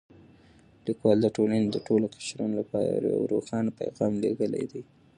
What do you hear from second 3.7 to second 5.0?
پیغام لېږلی دی.